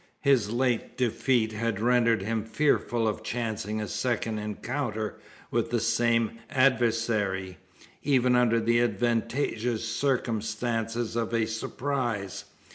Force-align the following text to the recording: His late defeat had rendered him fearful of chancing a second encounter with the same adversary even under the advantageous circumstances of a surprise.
His 0.21 0.49
late 0.49 0.97
defeat 0.97 1.51
had 1.51 1.79
rendered 1.79 2.23
him 2.23 2.43
fearful 2.43 3.07
of 3.07 3.21
chancing 3.21 3.79
a 3.79 3.87
second 3.87 4.39
encounter 4.39 5.19
with 5.51 5.69
the 5.69 5.79
same 5.79 6.39
adversary 6.49 7.59
even 8.01 8.35
under 8.35 8.59
the 8.59 8.81
advantageous 8.81 9.87
circumstances 9.87 11.15
of 11.15 11.35
a 11.35 11.45
surprise. 11.45 12.45